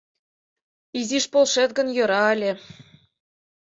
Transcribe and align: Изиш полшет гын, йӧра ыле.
Изиш 0.99 1.25
полшет 1.31 1.71
гын, 1.77 1.87
йӧра 1.97 2.23
ыле. 2.33 2.51